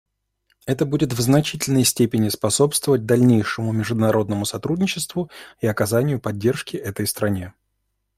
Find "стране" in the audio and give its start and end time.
7.05-7.53